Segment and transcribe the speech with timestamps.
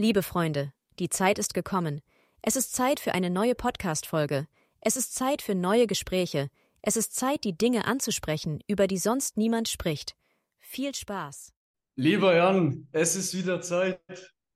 [0.00, 2.00] Liebe Freunde, die Zeit ist gekommen.
[2.40, 4.46] Es ist Zeit für eine neue Podcast-Folge.
[4.80, 6.48] Es ist Zeit für neue Gespräche.
[6.80, 10.16] Es ist Zeit, die Dinge anzusprechen, über die sonst niemand spricht.
[10.58, 11.52] Viel Spaß.
[11.96, 14.00] Lieber Jan, es ist wieder Zeit.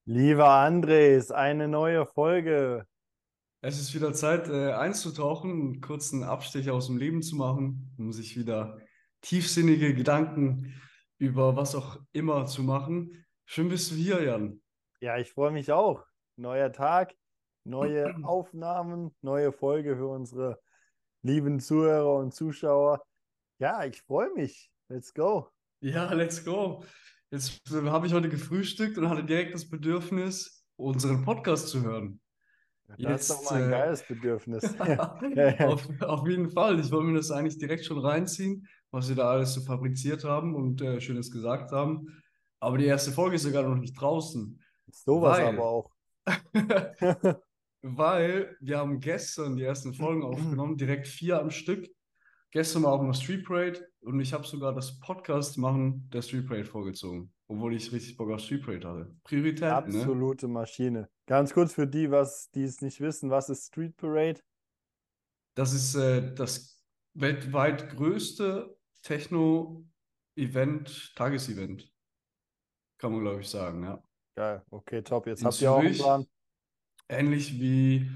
[0.07, 2.87] Lieber Andres, eine neue Folge.
[3.61, 8.15] Es ist wieder Zeit, äh, einzutauchen, einen kurzen Abstich aus dem Leben zu machen, um
[8.15, 8.79] sich wieder
[9.21, 10.73] tiefsinnige Gedanken
[11.19, 13.27] über was auch immer zu machen.
[13.45, 14.63] Schön bist du hier, Jan.
[15.05, 16.03] Ja, ich freue mich auch.
[16.37, 17.15] Neuer Tag,
[17.65, 20.59] neue Aufnahmen, neue Folge für unsere
[21.21, 23.05] lieben Zuhörer und Zuschauer.
[23.59, 24.71] Ja, ich freue mich.
[24.89, 25.51] Let's go.
[25.81, 26.85] Ja, let's go.
[27.31, 32.19] Jetzt habe ich heute gefrühstückt und hatte direkt das Bedürfnis, unseren Podcast zu hören.
[32.87, 34.81] Das Jetzt, ist doch mal ein äh, geiles Bedürfnis.
[35.59, 36.81] auf, auf, jeden Fall.
[36.81, 40.55] Ich wollte mir das eigentlich direkt schon reinziehen, was wir da alles so fabriziert haben
[40.55, 42.23] und äh, Schönes gesagt haben.
[42.59, 44.59] Aber die erste Folge ist sogar noch nicht draußen.
[44.91, 45.91] Sowas weil, aber auch.
[47.83, 51.87] weil wir haben gestern die ersten Folgen aufgenommen, direkt vier am Stück.
[52.51, 56.47] Gestern war auch noch Street Parade und ich habe sogar das Podcast machen der Street
[56.47, 59.17] Parade vorgezogen, obwohl ich richtig Bock auf Street Parade hatte.
[59.25, 59.61] Priorität.
[59.61, 59.75] Ne?
[59.75, 60.53] Absolute ne?
[60.53, 61.11] Maschine.
[61.27, 64.41] Ganz kurz für die, was die es nicht wissen, was ist Street Parade?
[65.55, 66.75] Das ist äh, das
[67.15, 71.93] weltweit größte Techno-Event, Tagesevent.
[72.99, 74.03] Kann man, glaube ich, sagen, ja.
[74.35, 75.27] Geil, okay, top.
[75.27, 76.27] Jetzt In habt ihr auch einen Plan.
[77.09, 78.11] Ähnlich wie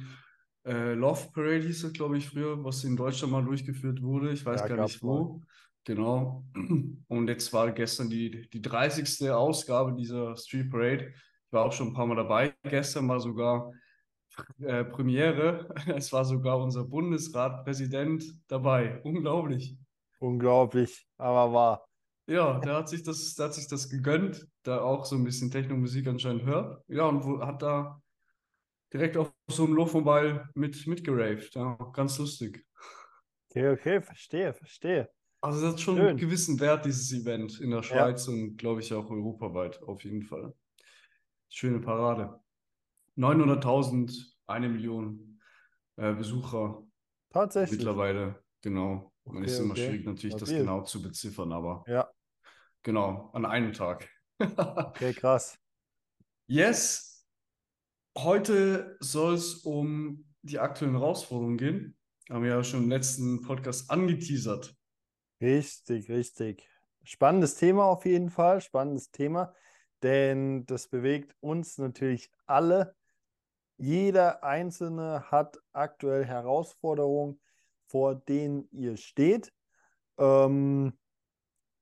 [0.65, 4.33] äh, Love Parade hieß es, glaube ich, früher, was in Deutschland mal durchgeführt wurde.
[4.33, 5.25] Ich weiß ja, gar nicht wo.
[5.25, 5.41] Mal.
[5.85, 6.45] Genau.
[7.09, 9.31] Und jetzt war gestern die, die 30.
[9.31, 11.13] Ausgabe dieser Street Parade.
[11.47, 12.55] Ich war auch schon ein paar Mal dabei.
[12.63, 13.73] Gestern war sogar
[14.61, 15.75] äh, Premiere.
[15.97, 19.01] Es war sogar unser Bundesratpräsident dabei.
[19.03, 19.79] Unglaublich.
[20.19, 21.88] Unglaublich, aber wahr.
[22.29, 25.51] Ja, der hat sich das, der hat sich das gegönnt, da auch so ein bisschen
[25.51, 26.85] Techno-Musik anscheinend hört.
[26.87, 28.03] Ja, und wo, hat da
[28.93, 31.55] direkt auf so einem Low-Mobile mit, mitgeraved.
[31.55, 32.67] Ja, ganz lustig.
[33.49, 35.09] Okay, okay, verstehe, verstehe.
[35.41, 36.07] Also das hat schon Schön.
[36.07, 38.35] einen gewissen Wert, dieses Event in der Schweiz ja.
[38.35, 40.53] und glaube ich auch europaweit auf jeden Fall.
[41.49, 42.39] Schöne Parade.
[43.17, 45.41] 900.000, eine Million
[45.97, 46.83] äh, Besucher.
[47.31, 47.79] Tatsächlich.
[47.79, 49.13] Mittlerweile, genau.
[49.25, 49.87] Okay, ist immer okay.
[49.87, 52.09] schwierig natürlich, das genau zu beziffern, aber ja.
[52.89, 54.09] Genau, an einem Tag.
[54.41, 55.59] okay, krass.
[56.47, 57.23] Yes.
[58.17, 61.99] Heute soll es um die aktuellen Herausforderungen gehen.
[62.31, 64.75] Haben wir ja schon im letzten Podcast angeteasert.
[65.39, 66.67] Richtig, richtig.
[67.05, 69.55] Spannendes Thema auf jeden Fall, spannendes Thema,
[70.03, 72.97] denn das bewegt uns natürlich alle.
[73.77, 77.39] Jeder Einzelne hat aktuell Herausforderungen,
[77.87, 79.53] vor denen ihr steht.
[80.17, 80.99] Ähm,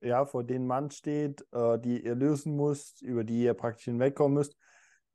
[0.07, 4.35] ja, vor denen man steht, äh, die ihr lösen müsst, über die ihr praktisch hinwegkommen
[4.35, 4.57] müsst.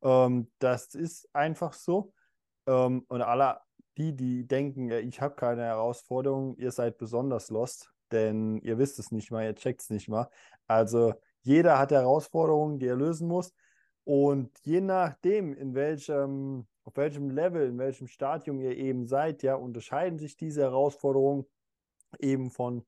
[0.02, 2.12] Ähm, das ist einfach so.
[2.66, 3.60] Ähm, und alle
[3.98, 9.10] die, die denken, ich habe keine Herausforderung, ihr seid besonders lost, denn ihr wisst es
[9.10, 10.28] nicht mal, ihr checkt es nicht mal.
[10.66, 13.52] Also jeder hat Herausforderungen, die er lösen muss.
[14.04, 19.54] Und je nachdem, in welchem, auf welchem Level, in welchem Stadium ihr eben seid, ja,
[19.54, 21.46] unterscheiden sich diese Herausforderungen
[22.18, 22.84] eben von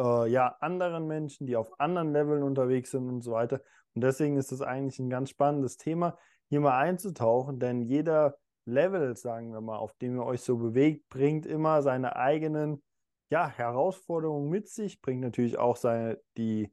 [0.00, 3.60] äh, ja, anderen Menschen, die auf anderen Leveln unterwegs sind und so weiter.
[3.94, 6.16] Und deswegen ist es eigentlich ein ganz spannendes Thema,
[6.48, 11.08] hier mal einzutauchen, denn jeder Level, sagen wir mal, auf dem ihr euch so bewegt,
[11.08, 12.82] bringt immer seine eigenen
[13.30, 16.72] ja, Herausforderungen mit sich, bringt natürlich auch seine, die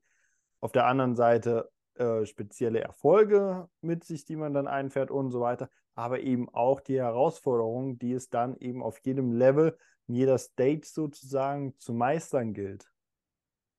[0.59, 5.41] auf der anderen Seite äh, spezielle Erfolge mit sich, die man dann einfährt und so
[5.41, 9.77] weiter, aber eben auch die Herausforderungen, die es dann eben auf jedem Level,
[10.07, 12.87] in jeder Stage sozusagen zu meistern gilt.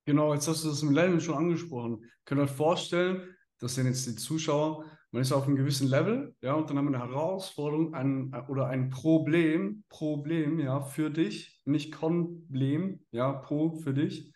[0.09, 2.03] Genau, jetzt hast du das im Level schon angesprochen.
[2.25, 6.35] Könnt ihr euch vorstellen, das sind jetzt die Zuschauer, man ist auf einem gewissen Level,
[6.41, 11.61] ja, und dann haben wir eine Herausforderung ein, oder ein Problem, Problem, ja, für dich,
[11.65, 14.33] nicht Problem, ja, Pro für dich.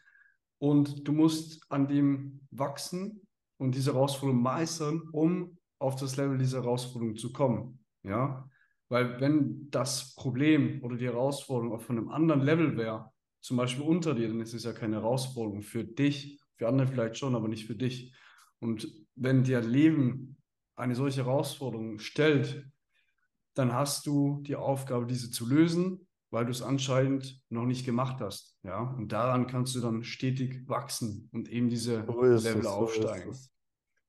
[0.59, 3.25] Und du musst an dem wachsen
[3.57, 8.47] und diese Herausforderung meistern, um auf das Level dieser Herausforderung zu kommen, ja.
[8.89, 13.11] Weil wenn das Problem oder die Herausforderung von einem anderen Level wäre,
[13.43, 17.17] zum Beispiel unter dir, dann ist es ja keine Herausforderung für dich, für andere vielleicht
[17.17, 18.15] schon, aber nicht für dich.
[18.59, 20.37] Und wenn dir Leben
[20.75, 22.65] eine solche Herausforderung stellt,
[23.53, 28.21] dann hast du die Aufgabe, diese zu lösen, weil du es anscheinend noch nicht gemacht
[28.21, 28.57] hast.
[28.63, 28.79] Ja?
[28.79, 33.33] Und daran kannst du dann stetig wachsen und eben diese so Level es, aufsteigen.
[33.33, 33.49] So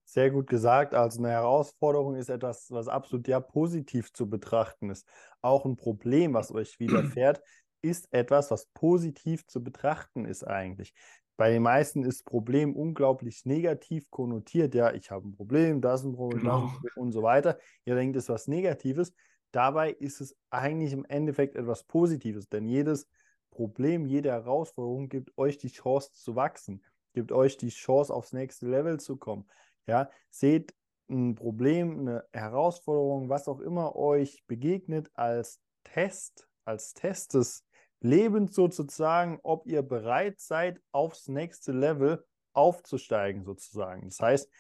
[0.05, 0.95] Sehr gut gesagt.
[0.95, 5.09] Also eine Herausforderung ist etwas, was absolut ja positiv zu betrachten ist.
[5.43, 7.43] Auch ein Problem, was euch widerfährt,
[7.85, 10.95] ist etwas, was positiv zu betrachten ist eigentlich.
[11.37, 14.75] bei den meisten ist Problem unglaublich negativ konnotiert.
[14.75, 16.71] Ja, ich habe ein Problem, das ist ein Problem, Genau.
[16.97, 17.59] und so weiter.
[17.85, 19.13] Ihr denkt, es ist was Negatives.
[19.53, 23.09] Dabei ist es eigentlich im Endeffekt etwas Positives, denn jedes
[23.51, 26.85] Problem, jede Herausforderung gibt euch die Chance zu wachsen,
[27.15, 29.49] gibt euch die Chance, aufs nächste Level zu kommen.
[29.87, 30.75] Ja, seht
[31.11, 37.65] ein Problem, eine Herausforderung, was auch immer euch begegnet, als Test, als Test des
[38.05, 42.23] Lebens sozusagen, ob ihr bereit seid, aufs nächste Level
[42.53, 44.11] aufzusteigen sozusagen.
[44.11, 44.51] Das heißt,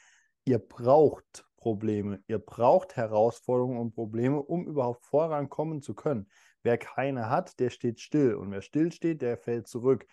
[0.46, 6.26] ihr braucht Probleme, ihr braucht Herausforderungen und Probleme, um überhaupt vorankommen zu können.
[6.62, 10.06] Wer keine hat, der steht still und wer still steht, der fällt zurück.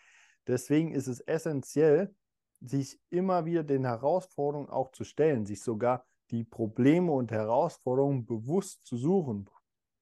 [0.46, 2.14] Deswegen ist es essentiell,
[2.60, 8.86] sich immer wieder den Herausforderungen auch zu stellen, sich sogar die Probleme und Herausforderungen bewusst
[8.86, 9.50] zu suchen,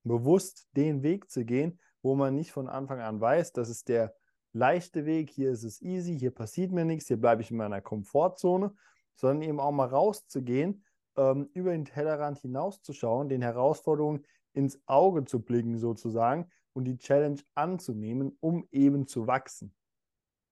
[0.04, 4.16] bewusst den Weg zu gehen, wo man nicht von Anfang an weiß, das ist der
[4.54, 7.82] leichte Weg, hier ist es easy, hier passiert mir nichts, hier bleibe ich in meiner
[7.82, 8.74] Komfortzone,
[9.16, 10.84] sondern eben auch mal rauszugehen,
[11.18, 17.40] ähm, über den Tellerrand hinauszuschauen, den Herausforderungen ins Auge zu blicken sozusagen und die Challenge
[17.56, 19.74] anzunehmen, um eben zu wachsen.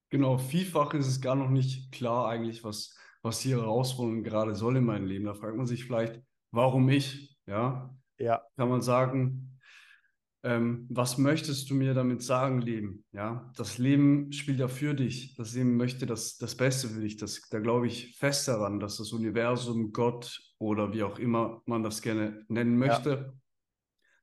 [0.09, 4.77] Genau, vielfach ist es gar noch nicht klar eigentlich, was, was die Herausforderung gerade soll
[4.77, 5.25] in meinem Leben.
[5.25, 6.21] Da fragt man sich vielleicht,
[6.51, 7.37] warum ich?
[7.45, 9.56] Ja, Ja, kann man sagen,
[10.47, 13.03] ähm, was möchtest du mir damit sagen, Leben?
[13.11, 15.35] Ja, das Leben spielt ja für dich.
[15.35, 17.17] Das Leben möchte das, das Beste für dich.
[17.17, 21.83] Das, da glaube ich fest daran, dass das Universum, Gott oder wie auch immer man
[21.83, 23.33] das gerne nennen möchte,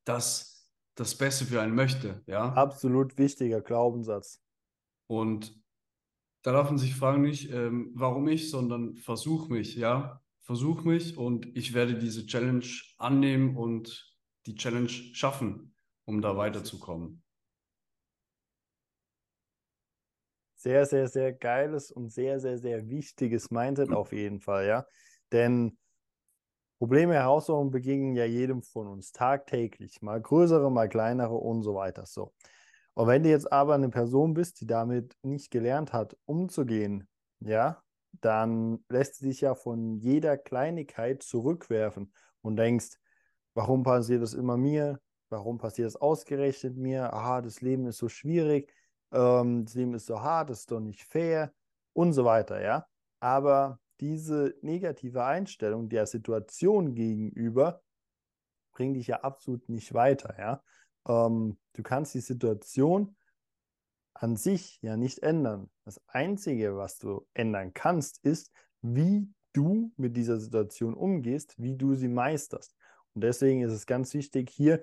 [0.04, 2.22] das das Beste für einen möchte.
[2.26, 4.40] Ja, absolut wichtiger Glaubenssatz.
[5.06, 5.62] und
[6.42, 10.20] da darf man sich fragen nicht, ähm, warum ich, sondern versuch mich, ja.
[10.42, 12.66] Versuch mich und ich werde diese Challenge
[12.98, 14.14] annehmen und
[14.46, 15.73] die Challenge schaffen,
[16.04, 17.22] um da weiterzukommen.
[20.54, 24.86] Sehr, sehr, sehr geiles und sehr, sehr, sehr wichtiges Mindset auf jeden Fall, ja.
[25.30, 25.76] Denn
[26.78, 30.02] Probleme, Herausforderungen begegnen ja jedem von uns tagtäglich.
[30.02, 32.04] Mal größere, mal kleinere und so weiter.
[32.04, 32.34] So.
[32.94, 37.08] Und wenn du jetzt aber eine Person bist, die damit nicht gelernt hat, umzugehen,
[37.40, 37.82] ja,
[38.20, 42.12] dann lässt sie dich ja von jeder Kleinigkeit zurückwerfen
[42.42, 42.98] und denkst,
[43.54, 45.00] warum passiert das immer mir?
[45.34, 47.12] Warum passiert das ausgerechnet mir?
[47.12, 48.72] Aha, das Leben ist so schwierig,
[49.10, 51.52] ähm, das Leben ist so hart, das ist doch nicht fair
[51.92, 52.86] und so weiter, ja.
[53.18, 57.82] Aber diese negative Einstellung der Situation gegenüber
[58.72, 60.62] bringt dich ja absolut nicht weiter, ja.
[61.08, 63.16] Ähm, du kannst die Situation
[64.14, 65.68] an sich ja nicht ändern.
[65.84, 68.52] Das Einzige, was du ändern kannst, ist,
[68.82, 72.76] wie du mit dieser Situation umgehst, wie du sie meisterst.
[73.14, 74.82] Und deswegen ist es ganz wichtig, hier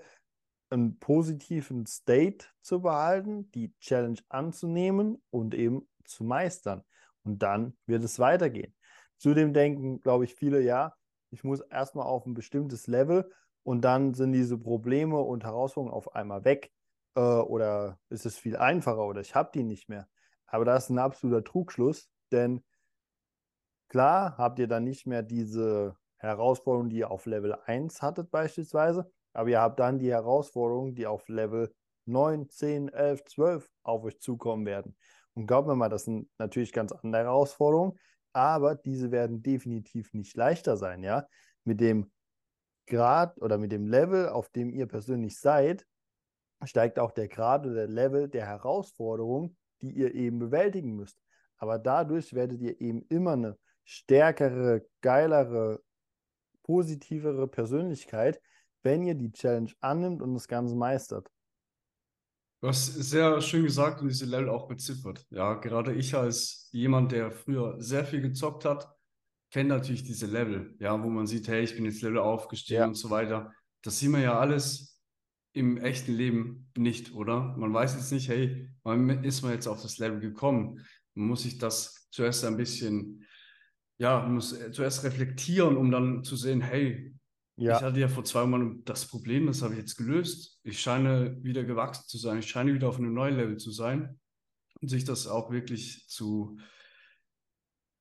[0.71, 6.83] einen positiven State zu behalten, die Challenge anzunehmen und eben zu meistern.
[7.23, 8.73] Und dann wird es weitergehen.
[9.18, 10.95] Zudem denken, glaube ich, viele, ja,
[11.29, 13.31] ich muss erstmal auf ein bestimmtes Level
[13.63, 16.71] und dann sind diese Probleme und Herausforderungen auf einmal weg
[17.15, 20.07] äh, oder ist es viel einfacher oder ich habe die nicht mehr.
[20.47, 22.63] Aber das ist ein absoluter Trugschluss, denn
[23.88, 29.12] klar habt ihr dann nicht mehr diese Herausforderung, die ihr auf Level 1 hattet beispielsweise,
[29.33, 31.74] aber ihr habt dann die Herausforderungen, die auf Level
[32.06, 34.95] 9, 10, 11, 12 auf euch zukommen werden.
[35.33, 37.98] Und glaubt mir mal, das sind natürlich ganz andere Herausforderungen,
[38.33, 41.28] aber diese werden definitiv nicht leichter sein, ja.
[41.63, 42.12] Mit dem
[42.88, 45.86] Grad oder mit dem Level, auf dem ihr persönlich seid,
[46.63, 51.17] steigt auch der Grad oder der Level der Herausforderung, die ihr eben bewältigen müsst.
[51.58, 55.82] Aber dadurch werdet ihr eben immer eine stärkere, geilere,
[56.63, 58.41] positivere Persönlichkeit,
[58.83, 61.29] wenn ihr die Challenge annimmt und das Ganze meistert.
[62.61, 65.25] Du hast sehr schön gesagt und diese Level auch beziffert.
[65.31, 68.88] Ja, gerade ich als jemand, der früher sehr viel gezockt hat,
[69.51, 72.85] kenne natürlich diese Level, ja, wo man sieht, hey, ich bin jetzt Level aufgestiegen Ja.
[72.88, 73.51] und so weiter.
[73.81, 75.01] Das sieht man ja alles
[75.53, 77.55] im echten Leben nicht, oder?
[77.57, 80.85] Man weiß jetzt nicht, hey, wann ist man jetzt auf das Level gekommen?
[81.15, 83.25] Man muss sich das zuerst ein bisschen,
[83.97, 87.13] ja, muss zuerst reflektieren, um dann zu sehen, hey,
[87.58, 90.60] ich Ja, hatte ja vor zwei Monaten das Problem, das habe ich jetzt gelöst.
[90.63, 92.39] Ich scheine wieder gewachsen zu sein.
[92.39, 94.20] Ich scheine wieder auf einem neuen Level zu sein.
[94.81, 96.58] Und sich das auch wirklich zu,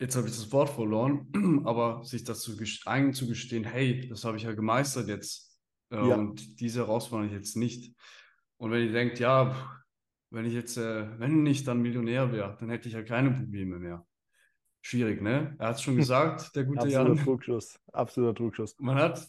[0.01, 1.29] jetzt habe ich das Wort verloren,
[1.67, 5.59] aber sich das zu gest- einzugestehen, hey, das habe ich ja gemeistert jetzt.
[5.91, 6.15] Äh, Ja.
[6.17, 7.95] Und diese Herausforderung jetzt nicht.
[8.57, 9.77] Und wenn ihr denkt, ja,
[10.31, 13.79] wenn ich jetzt, äh, wenn nicht dann Millionär wäre, dann hätte ich ja keine Probleme
[13.79, 14.07] mehr.
[14.83, 15.57] Schwierig, ne?
[15.59, 17.25] Er hat es schon gesagt, der gute absoluter Jan.
[17.25, 17.79] Trugschluss.
[17.93, 18.75] Absoluter Trugschluss.
[18.79, 19.29] Man hat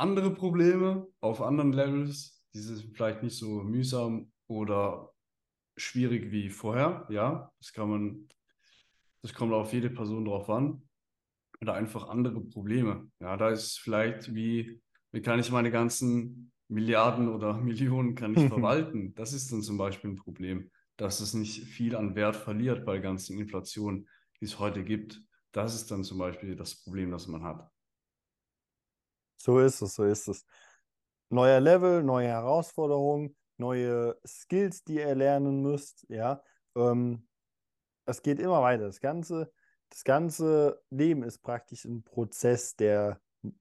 [0.00, 5.12] andere Probleme auf anderen Levels, die sind vielleicht nicht so mühsam oder
[5.76, 7.06] schwierig wie vorher.
[7.10, 8.28] Ja, das kann man
[9.22, 10.82] Das kommt auf jede Person drauf an.
[11.60, 13.10] Oder einfach andere Probleme.
[13.20, 14.80] Ja, da ist vielleicht wie,
[15.12, 19.14] wie kann ich meine ganzen Milliarden oder Millionen kann ich verwalten?
[19.14, 22.94] Das ist dann zum Beispiel ein Problem, dass es nicht viel an Wert verliert bei
[22.94, 24.08] der ganzen Inflation,
[24.40, 25.22] die es heute gibt.
[25.52, 27.68] Das ist dann zum Beispiel das Problem, das man hat.
[29.40, 30.44] So ist es, so ist es.
[31.30, 36.42] Neuer Level, neue Herausforderungen, neue Skills, die ihr lernen müsst, ja.
[36.76, 37.26] Ähm,
[38.04, 38.84] es geht immer weiter.
[38.84, 39.50] Das ganze,
[39.88, 43.18] das ganze Leben ist praktisch ein Prozess, der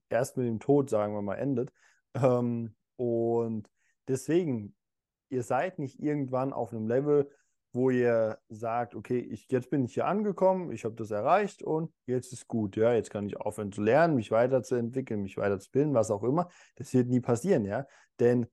[0.10, 1.72] erst mit dem Tod, sagen wir mal, endet.
[2.14, 3.70] Ähm, und
[4.10, 4.76] deswegen,
[5.30, 7.32] ihr seid nicht irgendwann auf einem Level,
[7.72, 11.94] wo ihr sagt, okay, ich, jetzt bin ich hier angekommen, ich habe das erreicht und
[12.08, 16.10] jetzt ist gut, ja, jetzt kann ich aufhören zu lernen, mich weiterzuentwickeln, mich weiterzubilden, was
[16.10, 16.50] auch immer.
[16.76, 17.86] Das wird nie passieren, ja,
[18.20, 18.48] denn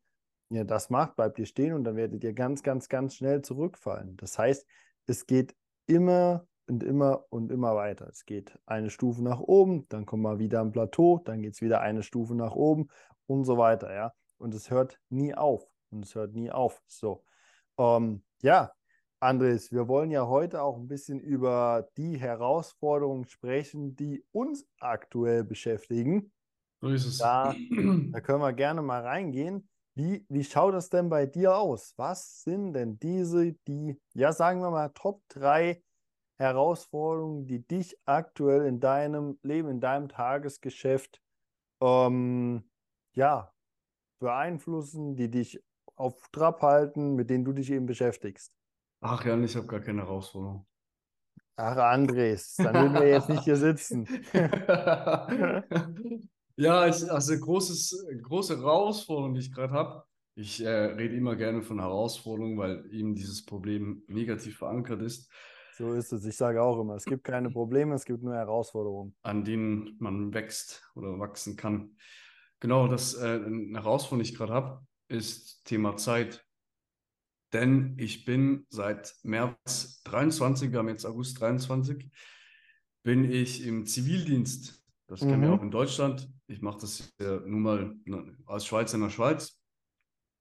[0.50, 4.16] ja, das macht, bleibt ihr stehen und dann werdet ihr ganz, ganz, ganz schnell zurückfallen.
[4.16, 4.66] Das heißt,
[5.06, 5.56] es geht
[5.86, 8.08] immer und immer und immer weiter.
[8.08, 11.62] Es geht eine Stufe nach oben, dann kommt mal wieder ein Plateau, dann geht es
[11.62, 12.88] wieder eine Stufe nach oben
[13.26, 14.12] und so weiter, ja.
[14.38, 15.66] Und es hört nie auf.
[15.90, 16.82] Und es hört nie auf.
[16.86, 17.24] So.
[17.78, 18.72] Ähm, ja,
[19.26, 25.42] Andres, wir wollen ja heute auch ein bisschen über die Herausforderungen sprechen, die uns aktuell
[25.42, 26.32] beschäftigen.
[26.80, 27.18] So ist es.
[27.18, 27.52] Da,
[28.12, 29.68] da können wir gerne mal reingehen.
[29.96, 31.94] Wie, wie schaut das denn bei dir aus?
[31.96, 35.82] Was sind denn diese, die, ja, sagen wir mal, Top 3
[36.38, 41.20] Herausforderungen, die dich aktuell in deinem Leben, in deinem Tagesgeschäft,
[41.82, 42.70] ähm,
[43.16, 43.52] ja,
[44.20, 45.60] beeinflussen, die dich
[45.96, 48.52] auf Trab halten, mit denen du dich eben beschäftigst?
[49.00, 50.66] Ach ja, ich habe gar keine Herausforderung.
[51.56, 54.06] Ach, Andres, dann würden wir jetzt nicht hier sitzen.
[56.56, 60.04] ja, ich, also großes, große Herausforderung, die ich gerade habe.
[60.34, 65.30] Ich äh, rede immer gerne von Herausforderungen, weil eben dieses Problem negativ verankert ist.
[65.78, 66.26] So ist es.
[66.26, 69.14] Ich sage auch immer, es gibt keine Probleme, es gibt nur Herausforderungen.
[69.22, 71.96] An denen man wächst oder wachsen kann.
[72.60, 76.45] Genau, das äh, eine Herausforderung, die ich gerade habe, ist Thema Zeit.
[77.56, 82.10] Denn ich bin seit März 23, wir haben jetzt August 23,
[83.02, 84.84] bin ich im Zivildienst.
[85.06, 85.28] Das mhm.
[85.28, 85.54] kennen wir mhm.
[85.54, 86.28] auch in Deutschland.
[86.48, 89.58] Ich mache das ja nun mal ne, als Schweizer in der Schweiz.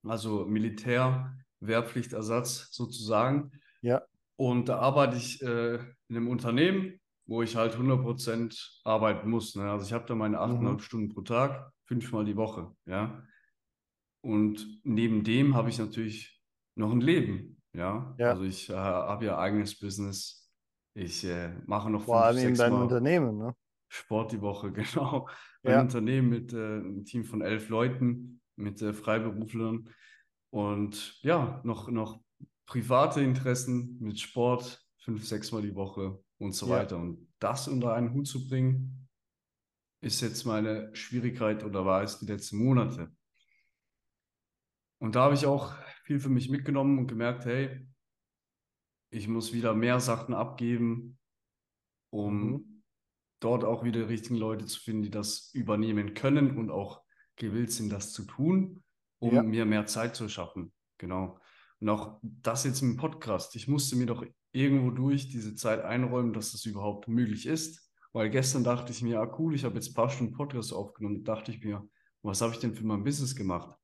[0.06, 3.50] Also Militär, Wehrpflichtersatz sozusagen.
[3.82, 4.02] Ja.
[4.36, 5.76] Und da arbeite ich äh,
[6.10, 9.56] in einem Unternehmen, wo ich halt 100% arbeiten muss.
[9.56, 9.72] Ne?
[9.72, 10.80] Also ich habe da meine 8,5 mhm.
[10.80, 12.76] Stunden pro Tag, fünfmal die Woche.
[12.86, 13.24] Ja.
[14.20, 16.35] Und neben dem habe ich natürlich
[16.76, 17.62] noch ein Leben.
[17.74, 18.30] Ja, ja.
[18.30, 20.50] also ich äh, habe ja eigenes Business.
[20.94, 23.56] Ich äh, mache noch Vor allem in deinem Unternehmen, ne?
[23.90, 25.28] Sport die Woche, genau.
[25.64, 25.82] Ein ja.
[25.82, 29.90] Unternehmen mit äh, einem Team von elf Leuten, mit äh, Freiberuflern
[30.52, 32.22] und ja, noch, noch
[32.66, 36.78] private Interessen mit Sport, fünf, sechs Mal die Woche und so ja.
[36.78, 36.98] weiter.
[36.98, 39.08] Und das unter einen Hut zu bringen,
[40.02, 43.12] ist jetzt meine Schwierigkeit oder war es die letzten Monate.
[45.00, 45.74] Und da habe ich auch
[46.06, 47.86] viel für mich mitgenommen und gemerkt, hey,
[49.10, 51.18] ich muss wieder mehr Sachen abgeben,
[52.12, 52.84] um mhm.
[53.40, 57.02] dort auch wieder die richtigen Leute zu finden, die das übernehmen können und auch
[57.36, 58.84] gewillt sind, das zu tun,
[59.20, 59.44] um ja.
[59.44, 60.72] mir mehr Zeit zu schaffen.
[61.00, 61.40] Genau.
[61.80, 63.56] Und auch das jetzt im Podcast.
[63.56, 67.92] Ich musste mir doch irgendwo durch diese Zeit einräumen, dass das überhaupt möglich ist.
[68.14, 71.24] Weil gestern dachte ich mir, ah cool, ich habe jetzt ein paar Stunden Podcast aufgenommen.
[71.24, 71.86] Da dachte ich mir,
[72.22, 73.76] was habe ich denn für mein Business gemacht?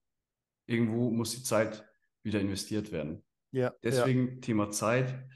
[0.67, 1.85] Irgendwo muss die Zeit
[2.23, 3.23] wieder investiert werden.
[3.51, 3.73] Ja.
[3.83, 4.41] Deswegen ja.
[4.41, 5.27] Thema Zeit,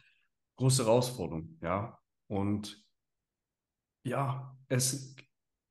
[0.57, 1.99] große Herausforderung, ja.
[2.27, 2.83] Und
[4.03, 5.15] ja, es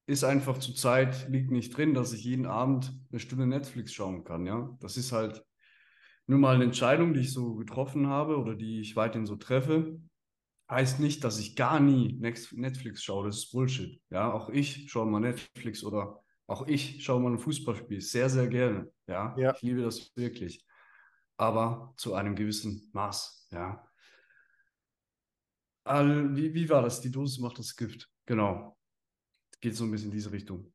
[0.06, 4.24] ist einfach zur Zeit, liegt nicht drin, dass ich jeden Abend eine Stunde Netflix schauen
[4.24, 4.76] kann, ja.
[4.80, 5.44] Das ist halt
[6.26, 10.00] nur mal eine Entscheidung, die ich so getroffen habe oder die ich weiterhin so treffe.
[10.70, 14.00] Heißt nicht, dass ich gar nie Netflix schaue, das ist Bullshit.
[14.10, 18.48] Ja, auch ich schaue mal Netflix oder auch ich schaue mal ein Fußballspiel sehr, sehr
[18.48, 18.90] gerne.
[19.06, 19.54] Ja, ja.
[19.54, 20.64] ich liebe das wirklich
[21.36, 23.48] aber zu einem gewissen Maß.
[23.50, 23.86] Ja.
[25.84, 27.00] All, wie, wie war das?
[27.00, 28.10] Die Dosis macht das Gift.
[28.26, 28.76] Genau.
[29.60, 30.72] Geht so ein bisschen in diese Richtung.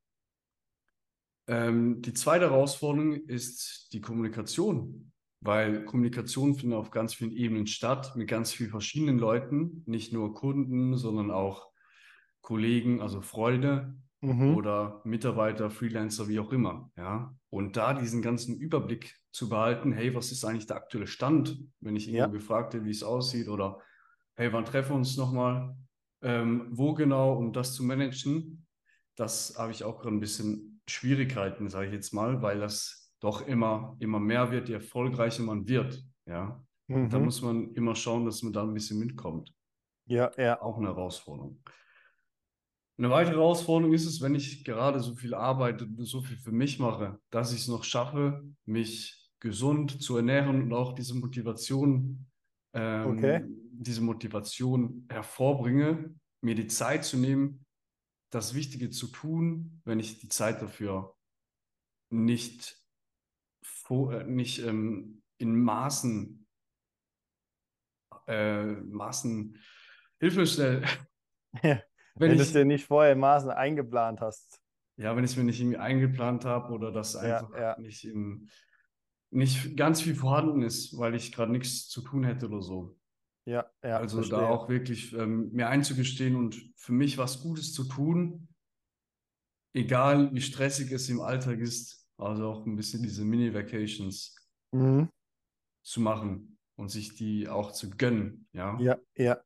[1.47, 5.11] Ähm, die zweite Herausforderung ist die Kommunikation,
[5.41, 10.33] weil Kommunikation findet auf ganz vielen Ebenen statt, mit ganz vielen verschiedenen Leuten, nicht nur
[10.33, 11.71] Kunden, sondern auch
[12.41, 14.55] Kollegen, also Freunde, mhm.
[14.55, 16.91] oder Mitarbeiter, Freelancer, wie auch immer.
[16.97, 17.35] Ja?
[17.49, 21.95] Und da diesen ganzen Überblick zu behalten, hey, was ist eigentlich der aktuelle Stand, wenn
[21.95, 22.39] ich irgendwo ja.
[22.39, 23.79] gefragt wie es aussieht oder
[24.35, 25.75] hey, wann treffen wir uns nochmal,
[26.21, 28.65] ähm, wo genau, um das zu managen,
[29.15, 33.45] das habe ich auch gerade ein bisschen Schwierigkeiten, sage ich jetzt mal, weil das doch
[33.45, 36.03] immer, immer mehr wird, je erfolgreicher man wird.
[36.25, 36.63] Ja?
[36.87, 37.09] Mhm.
[37.09, 39.53] Da muss man immer schauen, dass man da ein bisschen mitkommt.
[40.05, 40.61] Ja, ja.
[40.61, 41.61] Auch eine Herausforderung.
[42.99, 46.79] Eine weitere Herausforderung ist es, wenn ich gerade so viel arbeite, so viel für mich
[46.79, 52.27] mache, dass ich es noch schaffe, mich gesund zu ernähren und auch diese Motivation,
[52.73, 53.45] ähm, Okay.
[53.71, 57.65] diese Motivation hervorbringe, mir die Zeit zu nehmen,
[58.31, 61.15] das Wichtige zu tun, wenn ich die Zeit dafür
[62.09, 62.83] nicht,
[63.89, 66.45] äh, nicht ähm, in Maßen,
[68.27, 69.57] äh, Maßen,
[70.19, 70.83] hilf mir schnell.
[72.19, 74.61] Wenn, Wenn du es dir nicht vorher in Maßen eingeplant hast.
[74.97, 77.77] ja, wenn ich es mir nicht irgendwie eingeplant habe oder das Ja, einfach ja.
[77.79, 78.49] nicht in,
[79.31, 82.97] nicht ganz viel vorhanden ist, weil ich gerade nichts zu tun hätte oder so.
[83.45, 84.39] Ja, ja, Also verstehe.
[84.39, 88.47] da auch wirklich ähm, mir einzugestehen und für mich was Gutes zu tun,
[89.73, 94.35] egal wie stressig es im Alltag ist, also auch ein bisschen diese Mini-Vacations
[94.73, 95.09] Mhm.
[95.83, 98.77] zu machen und sich die auch zu gönnen, ja.
[98.79, 99.43] Ja, ja.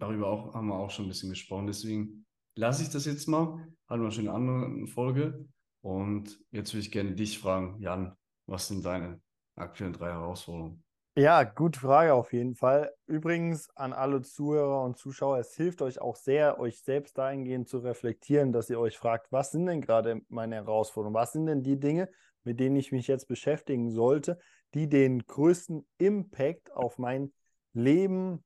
[0.00, 1.66] Darüber auch, haben wir auch schon ein bisschen gesprochen.
[1.66, 2.26] Deswegen
[2.56, 3.68] lasse ich das jetzt mal.
[3.86, 5.46] Hatten wir schon eine andere Folge.
[5.82, 8.16] Und jetzt würde ich gerne dich fragen, Jan,
[8.46, 9.20] was sind deine
[9.56, 10.82] aktuellen drei Herausforderungen?
[11.16, 12.94] Ja, gute Frage auf jeden Fall.
[13.06, 17.78] Übrigens an alle Zuhörer und Zuschauer, es hilft euch auch sehr, euch selbst dahingehend zu
[17.78, 21.14] reflektieren, dass ihr euch fragt, was sind denn gerade meine Herausforderungen?
[21.14, 22.08] Was sind denn die Dinge,
[22.44, 24.38] mit denen ich mich jetzt beschäftigen sollte,
[24.72, 27.32] die den größten Impact auf mein
[27.72, 28.44] Leben,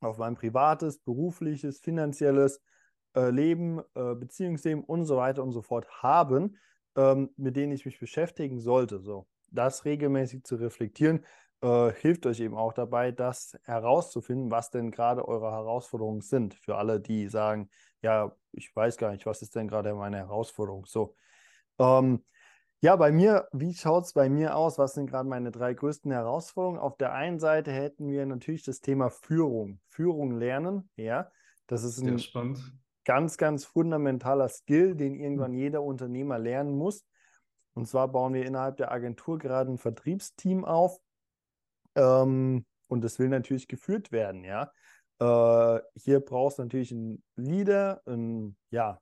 [0.00, 2.60] auf mein privates, berufliches, finanzielles
[3.14, 6.56] äh, Leben, äh, Beziehungsleben und so weiter und so fort haben,
[6.96, 9.00] ähm, mit denen ich mich beschäftigen sollte.
[9.00, 11.24] So, das regelmäßig zu reflektieren,
[11.60, 16.54] äh, hilft euch eben auch dabei, das herauszufinden, was denn gerade eure Herausforderungen sind.
[16.54, 17.68] Für alle, die sagen,
[18.02, 20.86] ja, ich weiß gar nicht, was ist denn gerade meine Herausforderung?
[20.86, 21.16] So.
[21.78, 22.24] Ähm,
[22.80, 24.78] ja, bei mir, wie schaut es bei mir aus?
[24.78, 26.78] Was sind gerade meine drei größten Herausforderungen?
[26.78, 29.80] Auf der einen Seite hätten wir natürlich das Thema Führung.
[29.88, 31.30] Führung lernen, ja.
[31.66, 32.18] Das ist ein
[33.04, 37.04] ganz, ganz fundamentaler Skill, den irgendwann jeder Unternehmer lernen muss.
[37.74, 40.98] Und zwar bauen wir innerhalb der Agentur gerade ein Vertriebsteam auf.
[41.94, 44.70] Ähm, und das will natürlich geführt werden, ja.
[45.20, 49.00] Äh, hier brauchst du natürlich einen Leader, einen ja,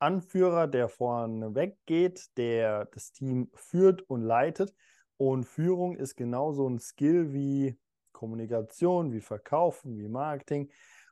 [0.00, 4.74] Anführer, der vorne weggeht, der das Team führt und leitet.
[5.16, 7.78] Und Führung ist genauso ein Skill wie
[8.12, 10.70] Kommunikation, wie Verkaufen, wie Marketing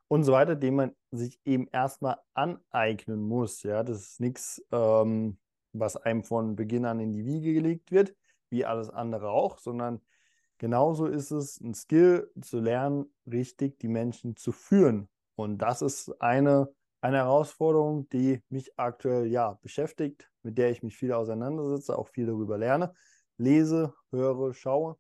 [0.09, 3.63] und so weiter, den man sich eben erstmal aneignen muss.
[3.63, 5.39] Ja, das ist nichts, ähm,
[5.73, 8.15] was einem von Beginn an in die Wiege gelegt wird,
[8.51, 10.01] wie alles andere auch, sondern
[10.57, 15.09] genauso ist es ein Skill zu lernen, richtig die Menschen zu führen.
[15.37, 20.97] Und das ist eine, eine Herausforderung, die mich aktuell ja beschäftigt, mit der ich mich
[20.97, 22.95] viel auseinandersetze, auch viel darüber lerne,
[23.37, 24.97] lese, höre, schaue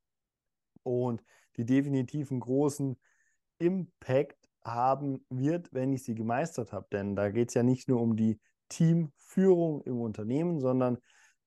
[0.82, 1.22] und
[1.56, 2.96] die definitiv einen großen
[3.58, 6.86] Impact haben wird, wenn ich sie gemeistert habe.
[6.92, 10.98] Denn da geht es ja nicht nur um die Teamführung im Unternehmen, sondern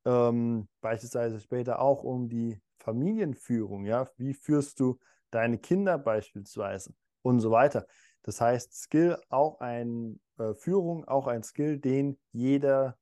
[0.06, 3.86] ähm, beispielsweise später auch um die Familienführung.
[3.86, 7.88] Ja, wie führst du deine Kinder beispielsweise und so weiter.
[8.24, 12.98] Das heißt, Skill auch ein äh, Führung, auch ein Skill, den jeder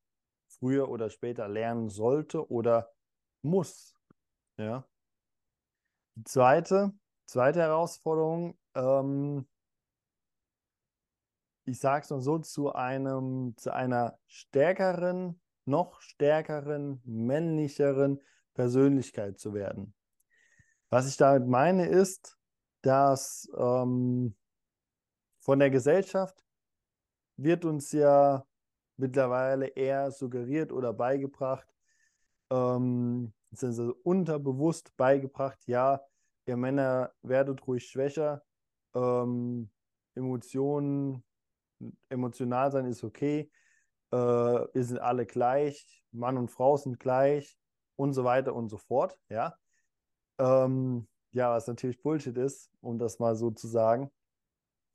[0.48, 2.92] früher oder später lernen sollte oder
[3.42, 3.96] muss.
[4.58, 4.86] Ja.
[6.16, 6.94] Die zweite,
[7.26, 9.48] zweite Herausforderung, ähm,
[11.66, 18.22] ich sage es mal so, zu einem, zu einer stärkeren, noch stärkeren, männlicheren
[18.54, 19.94] Persönlichkeit zu werden.
[20.90, 22.38] Was ich damit meine, ist,
[22.82, 24.36] dass ähm,
[25.40, 26.44] von der Gesellschaft
[27.44, 28.46] wird uns ja
[28.98, 31.68] mittlerweile eher suggeriert oder beigebracht,
[32.52, 36.02] ähm, beziehungsweise unterbewusst beigebracht, ja,
[36.46, 38.44] ihr Männer werdet ruhig schwächer,
[38.94, 39.70] ähm,
[40.16, 41.24] Emotionen,
[42.10, 43.50] emotional sein ist okay,
[44.12, 47.58] äh, wir sind alle gleich, Mann und Frau sind gleich
[47.96, 49.56] und so weiter und so fort, ja.
[50.40, 54.12] Ähm, ja, was natürlich Bullshit ist, um das mal so zu sagen,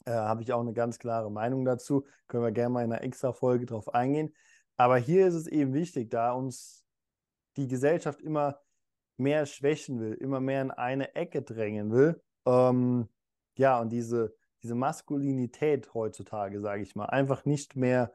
[0.05, 2.07] äh, habe ich auch eine ganz klare Meinung dazu.
[2.29, 4.35] Können wir gerne mal in einer extra Folge drauf eingehen.
[4.77, 6.85] Aber hier ist es eben wichtig, da uns
[7.57, 8.61] die Gesellschaft immer
[9.17, 12.21] mehr schwächen will, immer mehr in eine Ecke drängen will.
[12.47, 13.09] Ähm,
[13.57, 18.13] ja, und diese, diese Maskulinität heutzutage, sage ich mal, einfach nicht mehr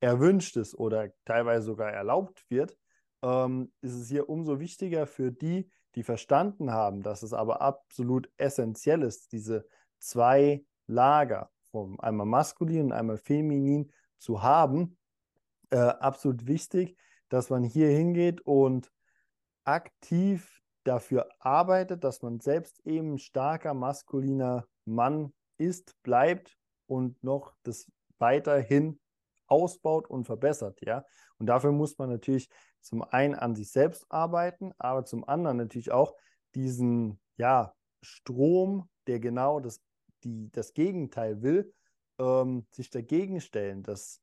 [0.00, 2.78] erwünscht ist oder teilweise sogar erlaubt wird,
[3.22, 8.30] ähm, ist es hier umso wichtiger für die, die verstanden haben, dass es aber absolut
[8.36, 9.66] essentiell ist, diese
[9.98, 14.96] zwei Lager, vom einmal maskulin und einmal feminin zu haben,
[15.70, 16.96] äh, absolut wichtig,
[17.28, 18.90] dass man hier hingeht und
[19.64, 27.90] aktiv dafür arbeitet, dass man selbst eben starker maskuliner Mann ist, bleibt und noch das
[28.18, 29.00] weiterhin
[29.48, 31.04] ausbaut und verbessert, ja.
[31.38, 32.48] Und dafür muss man natürlich
[32.80, 36.14] zum einen an sich selbst arbeiten, aber zum anderen natürlich auch
[36.54, 39.80] diesen, ja, Strom, der genau das,
[40.26, 41.72] die, das Gegenteil will,
[42.18, 44.20] ähm, sich dagegen stellen, das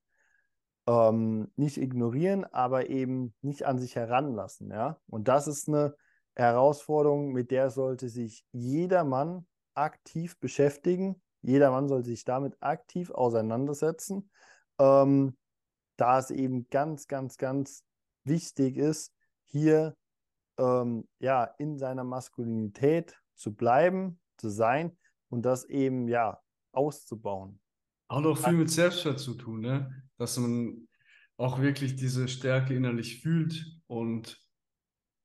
[0.88, 5.00] ähm, nicht ignorieren, aber eben nicht an sich heranlassen, ja.
[5.08, 5.96] Und das ist eine
[6.36, 11.22] Herausforderung, mit der sollte sich jeder Mann aktiv beschäftigen.
[11.42, 14.30] Jeder Mann sollte sich damit aktiv auseinandersetzen,
[14.80, 15.38] ähm,
[15.98, 17.84] da es eben ganz, ganz, ganz
[18.24, 19.14] wichtig ist,
[19.46, 19.96] hier
[20.58, 24.98] ähm, ja in seiner Maskulinität zu bleiben, zu sein
[25.34, 26.40] und das eben ja
[26.72, 27.60] auszubauen.
[28.08, 30.04] Hat auch viel mit Selbstwert zu tun, ne?
[30.18, 30.88] Dass man
[31.38, 34.40] auch wirklich diese Stärke innerlich fühlt und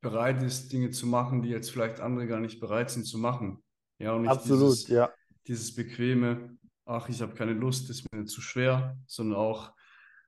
[0.01, 3.63] bereit ist, Dinge zu machen, die jetzt vielleicht andere gar nicht bereit sind zu machen.
[3.99, 5.13] Ja, und nicht Absolut, dieses, ja.
[5.47, 9.75] dieses bequeme, ach, ich habe keine Lust, ist mir zu schwer, sondern auch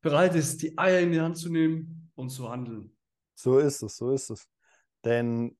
[0.03, 2.95] bereit ist, die Eier in die Hand zu nehmen und zu handeln.
[3.35, 4.47] So ist es, so ist es.
[5.05, 5.57] Denn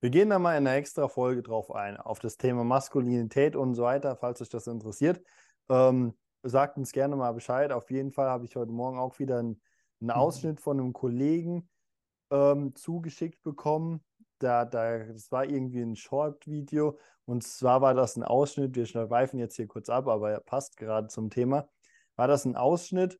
[0.00, 3.74] wir gehen da mal in einer extra Folge drauf ein, auf das Thema Maskulinität und
[3.74, 5.20] so weiter, falls euch das interessiert.
[5.68, 7.72] Ähm, sagt uns gerne mal Bescheid.
[7.72, 9.60] Auf jeden Fall habe ich heute Morgen auch wieder einen,
[10.00, 10.10] einen mhm.
[10.10, 11.68] Ausschnitt von einem Kollegen
[12.30, 14.04] ähm, zugeschickt bekommen.
[14.38, 19.38] Da, da, das war irgendwie ein Short-Video und zwar war das ein Ausschnitt, wir schweifen
[19.38, 21.68] jetzt hier kurz ab, aber er passt gerade zum Thema.
[22.14, 23.18] War das ein Ausschnitt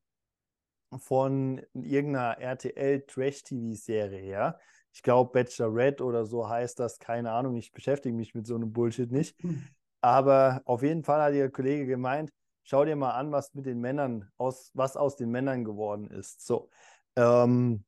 [0.99, 4.59] von irgendeiner RTL-Trash-TV-Serie, ja?
[4.97, 8.73] Ich glaube, Bachelorette oder so heißt das, keine Ahnung, ich beschäftige mich mit so einem
[8.73, 9.39] Bullshit nicht.
[9.43, 9.63] Hm.
[10.01, 12.33] Aber auf jeden Fall hat ihr Kollege gemeint,
[12.63, 16.47] schau dir mal an, was mit den Männern aus, was aus den Männern geworden ist.
[16.47, 16.71] So.
[17.15, 17.85] Ähm,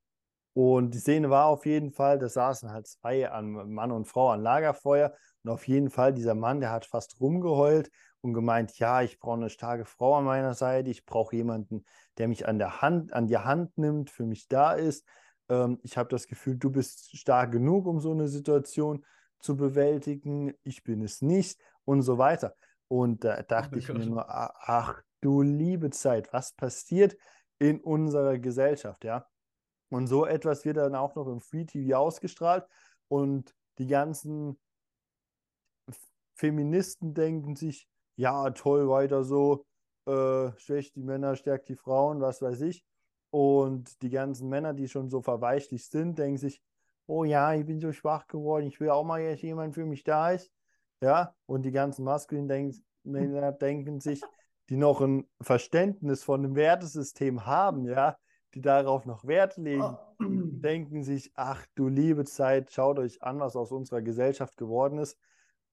[0.53, 4.29] und die Szene war auf jeden Fall, da saßen halt zwei an Mann und Frau
[4.29, 5.15] an Lagerfeuer.
[5.45, 7.91] Und auf jeden Fall, dieser Mann, der hat fast rumgeheult
[8.21, 11.87] und gemeint, ja, ich brauche eine starke Frau an meiner Seite, ich brauche jemanden,
[12.19, 15.07] der mich an der Hand, an die Hand nimmt, für mich da ist.
[15.49, 19.05] Ähm, ich habe das Gefühl, du bist stark genug, um so eine Situation
[19.41, 20.55] zu bewältigen.
[20.63, 22.55] Ich bin es nicht und so weiter.
[22.89, 23.99] Und da dachte oh ich Gott.
[23.99, 27.17] mir nur, ach du liebe Zeit, was passiert
[27.59, 29.27] in unserer Gesellschaft, ja?
[29.91, 32.67] Und so etwas wird dann auch noch im Free TV ausgestrahlt
[33.09, 34.59] und die ganzen
[36.35, 39.65] Feministen denken sich, ja, toll, weiter so,
[40.07, 42.85] äh, schwächt die Männer, stärkt die Frauen, was weiß ich.
[43.31, 46.63] Und die ganzen Männer, die schon so verweichlicht sind, denken sich,
[47.07, 50.05] oh ja, ich bin so schwach geworden, ich will auch mal, dass jemand für mich
[50.05, 50.51] da ist.
[51.01, 54.23] Ja, und die ganzen maskulinen denk Männer denken sich,
[54.69, 58.17] die noch ein Verständnis von dem Wertesystem haben, ja,
[58.55, 59.97] die darauf noch Wert legen, oh.
[60.19, 65.19] denken sich, ach du liebe Zeit, schaut euch an, was aus unserer Gesellschaft geworden ist,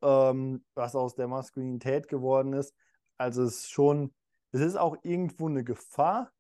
[0.02, 2.74] ähm, was aus der Maskulinität geworden ist.
[3.18, 4.14] Also es ist schon,
[4.52, 6.32] es ist auch irgendwo eine Gefahr,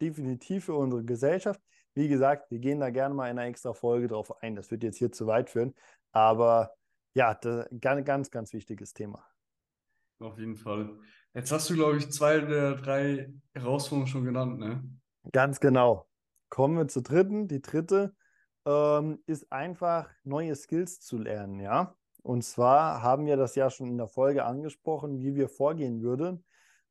[0.00, 1.60] definitiv für unsere Gesellschaft.
[1.94, 4.54] Wie gesagt, wir gehen da gerne mal in einer extra Folge drauf ein.
[4.54, 5.74] Das wird jetzt hier zu weit führen.
[6.12, 6.72] Aber
[7.14, 9.26] ja, das, ganz, ganz, ganz wichtiges Thema.
[10.18, 10.98] Auf jeden Fall.
[11.34, 14.82] Jetzt hast du, glaube ich, zwei der drei Herausforderungen schon genannt, ne?
[15.32, 16.06] Ganz genau.
[16.48, 17.48] Kommen wir zur dritten.
[17.48, 18.14] Die dritte
[18.66, 21.94] ähm, ist einfach neue Skills zu lernen, ja.
[22.22, 26.44] Und zwar haben wir das ja schon in der Folge angesprochen, wie wir vorgehen würden,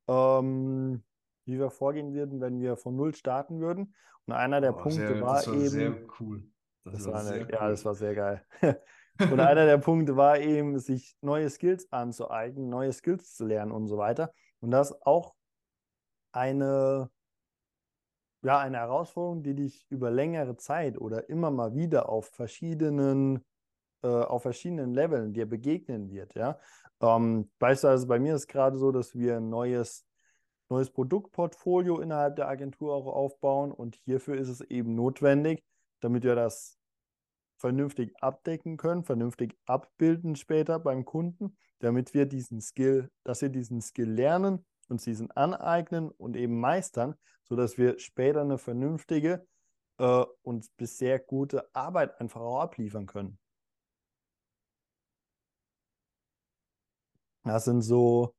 [0.07, 1.03] ähm,
[1.45, 3.95] wie wir vorgehen würden, wenn wir von null starten würden.
[4.25, 5.69] Und einer der oh, Punkte sehr, war, das war eben.
[5.69, 6.43] Sehr cool.
[6.83, 8.45] Das, das war, eine, Ja, das war sehr geil.
[9.19, 13.87] und einer der Punkte war eben, sich neue Skills anzueignen, neue Skills zu lernen und
[13.87, 14.33] so weiter.
[14.59, 15.35] Und das auch
[16.31, 17.09] eine
[18.45, 23.43] ja, eine Herausforderung, die dich über längere Zeit oder immer mal wieder auf verschiedenen,
[24.03, 26.35] äh, auf verschiedenen Leveln dir begegnen wird.
[26.35, 26.59] Ja?
[27.01, 30.05] Ähm, beispielsweise bei mir ist es gerade so, dass wir ein neues,
[30.69, 35.63] neues Produktportfolio innerhalb der Agentur auch aufbauen und hierfür ist es eben notwendig,
[36.01, 36.77] damit wir das
[37.57, 43.81] vernünftig abdecken können, vernünftig abbilden später beim Kunden, damit wir diesen Skill, dass wir diesen
[43.81, 49.47] Skill lernen, uns diesen aneignen und eben meistern, sodass wir später eine vernünftige
[49.97, 53.39] äh, und bis sehr gute Arbeit einfach auch abliefern können.
[57.43, 58.34] Das sind so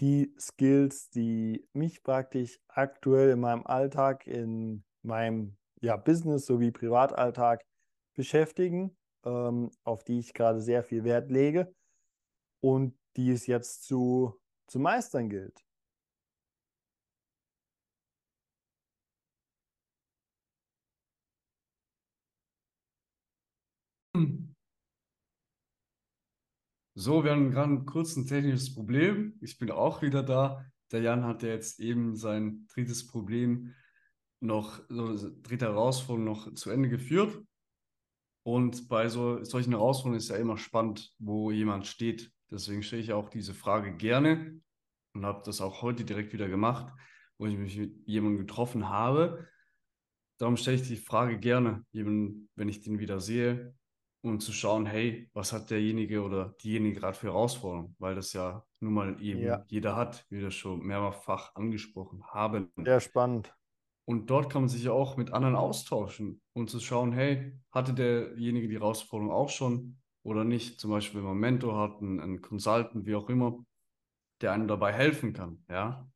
[0.00, 7.64] die Skills, die mich praktisch aktuell in meinem Alltag, in meinem ja, Business sowie Privatalltag
[8.14, 11.72] beschäftigen, ähm, auf die ich gerade sehr viel Wert lege
[12.60, 15.64] und die es jetzt zu, zu meistern gilt.
[26.96, 29.36] So, wir haben gerade ein kurzes technisches Problem.
[29.40, 30.64] Ich bin auch wieder da.
[30.92, 33.74] Der Jan hat ja jetzt eben sein drittes Problem
[34.38, 37.42] noch, so dritte Herausforderung noch zu Ende geführt.
[38.44, 42.30] Und bei so, solchen Herausforderungen ist ja immer spannend, wo jemand steht.
[42.48, 44.60] Deswegen stelle ich auch diese Frage gerne
[45.14, 46.94] und habe das auch heute direkt wieder gemacht,
[47.38, 49.48] wo ich mich mit jemandem getroffen habe.
[50.38, 53.74] Darum stelle ich die Frage gerne, eben, wenn ich den wieder sehe,
[54.24, 58.64] um zu schauen, hey, was hat derjenige oder diejenige gerade für Herausforderungen, weil das ja
[58.80, 59.64] nun mal eben ja.
[59.68, 62.72] jeder hat, wie wir das schon mehrfach angesprochen haben.
[62.82, 63.54] Sehr spannend.
[64.06, 67.92] Und dort kann man sich ja auch mit anderen austauschen und zu schauen, hey, hatte
[67.92, 70.80] derjenige die Herausforderung auch schon oder nicht?
[70.80, 73.64] Zum Beispiel, wenn man einen Mentor hat, einen, einen Consultant, wie auch immer,
[74.40, 76.08] der einem dabei helfen kann, ja?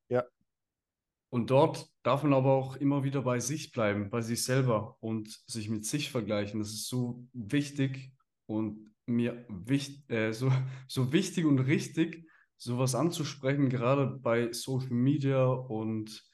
[1.30, 5.28] Und dort darf man aber auch immer wieder bei sich bleiben, bei sich selber und
[5.46, 6.60] sich mit sich vergleichen.
[6.60, 8.12] Das ist so wichtig
[8.46, 10.50] und mir wichtig, äh, so,
[10.88, 16.24] so wichtig und richtig, sowas anzusprechen, gerade bei Social Media und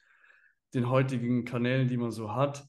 [0.73, 2.67] den heutigen Kanälen, die man so hat,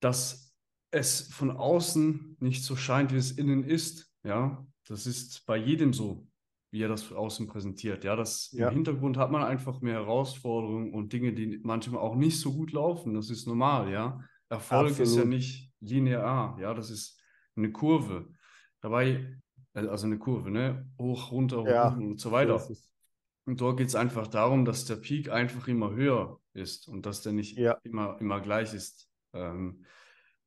[0.00, 0.52] dass
[0.90, 4.12] es von außen nicht so scheint, wie es innen ist.
[4.24, 6.28] Ja, das ist bei jedem so
[6.72, 8.02] wie er das außen präsentiert.
[8.02, 8.68] Ja, das ja.
[8.68, 12.72] im Hintergrund hat man einfach mehr Herausforderungen und Dinge, die manchmal auch nicht so gut
[12.72, 13.14] laufen.
[13.14, 14.20] Das ist normal, ja.
[14.48, 15.08] Erfolg Absolut.
[15.08, 17.20] ist ja nicht linear, ja, das ist
[17.56, 18.30] eine Kurve.
[18.80, 19.38] Dabei,
[19.74, 20.88] äh, also eine Kurve, ne?
[20.98, 22.58] Hoch, runter, ja, hoch und so weiter.
[22.58, 22.74] So
[23.44, 27.20] und dort geht es einfach darum, dass der Peak einfach immer höher ist und dass
[27.20, 27.76] der nicht ja.
[27.82, 29.84] immer, immer gleich ist, ähm,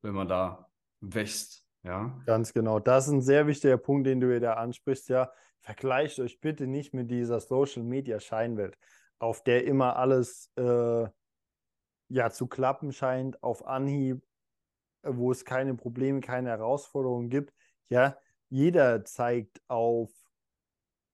[0.02, 0.70] wenn man da
[1.02, 1.68] wächst.
[1.84, 2.20] Ja.
[2.26, 2.80] Ganz genau.
[2.80, 5.30] Das ist ein sehr wichtiger Punkt, den du hier da ansprichst, ja
[5.66, 8.78] vergleicht euch bitte nicht mit dieser Social Media Scheinwelt,
[9.18, 11.08] auf der immer alles äh,
[12.08, 14.24] ja zu klappen scheint, auf Anhieb,
[15.02, 17.52] wo es keine Probleme, keine Herausforderungen gibt.
[17.90, 18.16] Ja,
[18.50, 20.12] jeder zeigt auf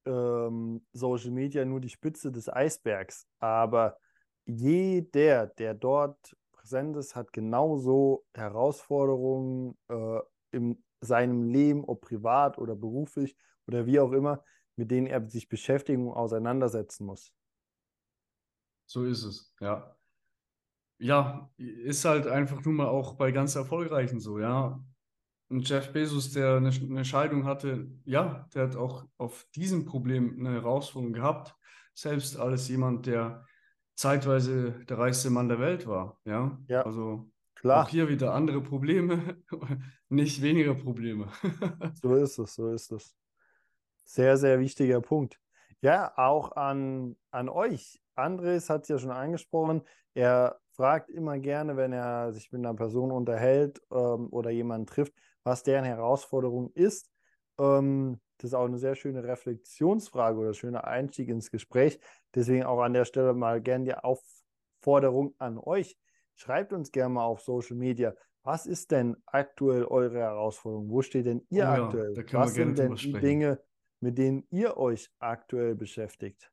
[0.06, 3.98] ähm, Social Media nur die Spitze des Eisbergs, aber
[4.46, 10.20] jeder, der dort präsent ist, hat genauso Herausforderungen äh,
[10.52, 13.38] in seinem Leben, ob privat oder beruflich
[13.74, 14.44] oder wie auch immer,
[14.76, 17.34] mit denen er sich beschäftigen und auseinandersetzen muss.
[18.86, 19.96] So ist es, ja.
[21.00, 24.84] Ja, ist halt einfach nun mal auch bei ganz Erfolgreichen so, ja.
[25.50, 30.38] Und Jeff Bezos, der eine, eine Scheidung hatte, ja, der hat auch auf diesem Problem
[30.40, 31.56] eine Herausforderung gehabt.
[31.94, 33.46] Selbst als jemand, der
[33.96, 36.58] zeitweise der reichste Mann der Welt war, ja.
[36.68, 36.84] Ja.
[36.84, 37.84] Also Klar.
[37.84, 39.38] auch hier wieder andere Probleme,
[40.10, 41.28] nicht weniger Probleme.
[42.02, 43.16] so ist es, so ist es.
[44.12, 45.40] Sehr, sehr wichtiger Punkt.
[45.80, 48.02] Ja, auch an, an euch.
[48.14, 49.84] Andres hat es ja schon angesprochen.
[50.14, 55.14] Er fragt immer gerne, wenn er sich mit einer Person unterhält ähm, oder jemanden trifft,
[55.46, 57.10] was deren Herausforderung ist.
[57.58, 61.98] Ähm, das ist auch eine sehr schöne Reflexionsfrage oder schöner Einstieg ins Gespräch.
[62.36, 65.98] Deswegen auch an der Stelle mal gerne die Aufforderung an euch.
[66.36, 68.14] Schreibt uns gerne mal auf Social Media.
[68.44, 70.90] Was ist denn aktuell eure Herausforderung?
[70.90, 72.26] Wo steht denn ihr oh ja, aktuell?
[72.34, 73.62] Was sind denn die Dinge,
[74.02, 76.52] mit denen ihr euch aktuell beschäftigt?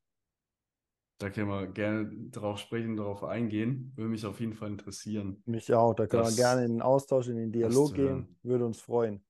[1.17, 3.91] Da können wir gerne drauf sprechen, darauf eingehen.
[3.95, 5.43] Würde mich auf jeden Fall interessieren.
[5.45, 5.93] Mich auch.
[5.93, 8.37] Da können wir gerne in den Austausch, in den Dialog gehen.
[8.41, 9.25] Würde uns freuen.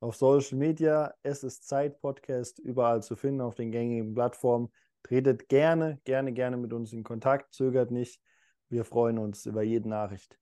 [0.00, 4.70] Auf Social Media, es ist Zeit Podcast, überall zu finden auf den gängigen Plattformen.
[5.02, 7.54] Tretet gerne, gerne, gerne mit uns in Kontakt.
[7.54, 8.20] Zögert nicht.
[8.68, 10.38] Wir freuen uns über jede Nachricht.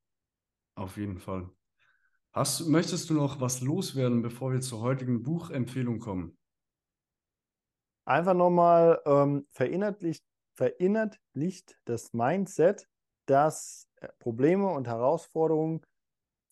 [0.75, 1.49] Auf jeden Fall.
[2.33, 6.38] Hast, möchtest du noch was loswerden, bevor wir zur heutigen Buchempfehlung kommen?
[8.09, 12.89] Einfach nochmal ähm, verinnerlicht, verinnerlicht das Mindset,
[13.27, 15.83] dass äh, Probleme und Herausforderungen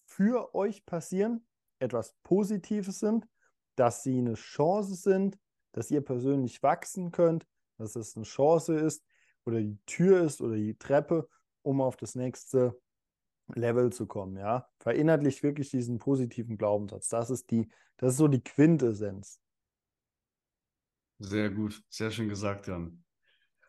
[0.04, 1.46] für euch passieren,
[1.78, 3.26] etwas Positives sind,
[3.74, 5.38] dass sie eine Chance sind,
[5.72, 7.46] dass ihr persönlich wachsen könnt,
[7.78, 9.04] dass es eine Chance ist
[9.44, 11.28] oder die Tür ist oder die Treppe,
[11.62, 12.78] um auf das nächste
[13.54, 14.36] Level zu kommen.
[14.36, 17.08] Ja, verinnerlicht wirklich diesen positiven Glaubenssatz.
[17.08, 19.40] Das ist die, das ist so die Quintessenz.
[21.18, 23.02] Sehr gut, sehr schön gesagt, Jan.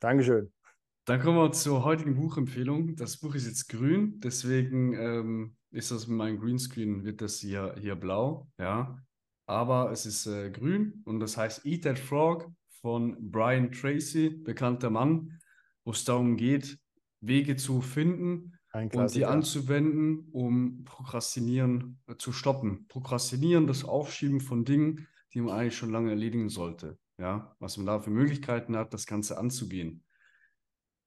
[0.02, 0.52] Dankeschön.
[1.06, 2.98] Dann kommen wir zur heutigen Buchempfehlung.
[2.98, 7.76] Das Buch ist jetzt grün, deswegen ähm, ist das mit meinem Greenscreen, wird das hier,
[7.80, 9.02] hier blau, ja.
[9.46, 14.90] Aber es ist äh, grün und das heißt Eat That Frog von Brian Tracy, bekannter
[14.90, 15.40] Mann,
[15.86, 16.78] wo es darum geht,
[17.22, 22.86] Wege zu finden und die anzuwenden, um Prokrastinieren äh, zu stoppen.
[22.90, 27.86] Prokrastinieren, das Aufschieben von Dingen, die man eigentlich schon lange erledigen sollte ja, was man
[27.86, 30.03] da für Möglichkeiten hat, das Ganze anzugehen.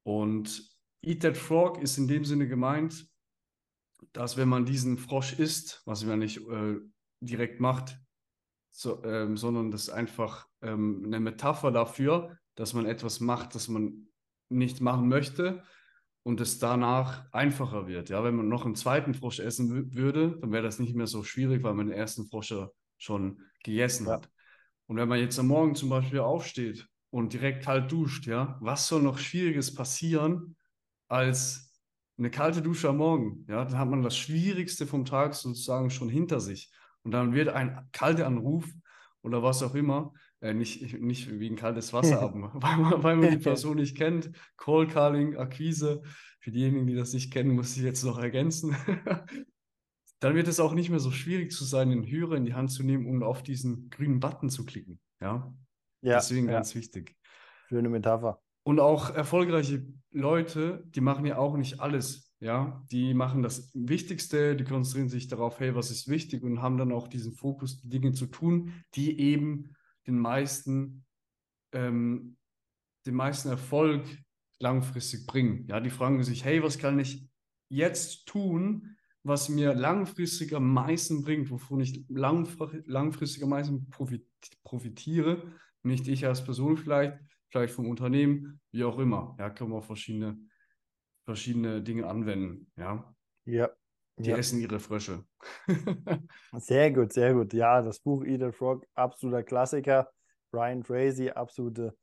[0.03, 0.69] Und
[1.03, 3.07] Eat That Frog ist in dem Sinne gemeint,
[4.13, 6.77] dass wenn man diesen Frosch isst, was man nicht äh,
[7.21, 7.99] direkt macht,
[8.71, 13.69] so, ähm, sondern das ist einfach ähm, eine Metapher dafür, dass man etwas macht, das
[13.69, 14.09] man
[14.49, 15.63] nicht machen möchte
[16.23, 18.11] und es danach einfacher wird.
[18.11, 21.23] Ja, wenn man noch einen zweiten Frosch essen würde, dann wäre das nicht mehr so
[21.23, 22.55] schwierig, weil man den ersten Frosch
[22.99, 24.15] schon gegessen ja.
[24.15, 24.31] hat.
[24.91, 28.89] Und wenn man jetzt am Morgen zum Beispiel aufsteht und direkt kalt duscht, ja, was
[28.89, 30.57] soll noch Schwieriges passieren
[31.07, 31.81] als
[32.19, 33.47] eine kalte Dusche am Morgen?
[33.49, 36.73] Ja, dann hat man das Schwierigste vom Tag sozusagen schon hinter sich.
[37.05, 38.69] Und dann wird ein kalter Anruf
[39.23, 43.17] oder was auch immer, äh, nicht, nicht wie ein kaltes Wasser ab, weil man, weil
[43.17, 44.33] man die Person nicht kennt.
[44.57, 46.03] Cold Calling, Akquise.
[46.41, 48.75] Für diejenigen, die das nicht kennen, muss ich jetzt noch ergänzen.
[50.21, 52.71] dann wird es auch nicht mehr so schwierig zu sein, den Hörer in die Hand
[52.71, 55.01] zu nehmen und auf diesen grünen Button zu klicken.
[55.21, 55.53] Ja,
[56.03, 56.53] ja deswegen ja.
[56.53, 57.17] ganz wichtig.
[57.69, 58.41] Schöne Metapher.
[58.63, 62.35] Und auch erfolgreiche Leute, die machen ja auch nicht alles.
[62.43, 66.79] Ja, die machen das Wichtigste, die konzentrieren sich darauf, hey, was ist wichtig und haben
[66.79, 71.05] dann auch diesen Fokus, Dinge zu tun, die eben den meisten,
[71.73, 72.39] ähm,
[73.05, 74.05] den meisten Erfolg
[74.59, 75.67] langfristig bringen.
[75.67, 77.29] Ja, die fragen sich, hey, was kann ich
[77.69, 83.89] jetzt tun, was mir langfristig am meisten bringt, wovon ich langfristig am meisten
[84.63, 85.43] profitiere,
[85.83, 89.37] nicht ich als Person vielleicht, vielleicht vom Unternehmen, wie auch immer.
[89.39, 90.39] Ja, kann man verschiedene
[91.25, 92.71] verschiedene Dinge anwenden.
[92.77, 93.15] Ja.
[93.45, 93.71] Ja.
[94.17, 94.37] Die ja.
[94.37, 95.25] essen ihre Frösche.
[96.59, 97.55] sehr gut, sehr gut.
[97.55, 100.11] Ja, das Buch Eat a Frog, absoluter Klassiker.
[100.51, 101.97] Brian Tracy, absolute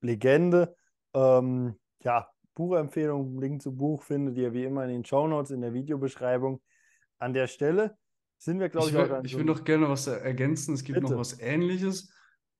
[0.00, 0.76] Legende.
[1.14, 5.60] Ähm, ja, Buchempfehlung, Link zum Buch findet ihr wie immer in den Show Notes in
[5.60, 6.60] der Videobeschreibung.
[7.18, 7.96] An der Stelle
[8.38, 10.74] sind wir, glaube ich, ich will, Ich will noch gerne was ergänzen.
[10.74, 11.12] Es gibt Bitte.
[11.12, 12.12] noch was Ähnliches.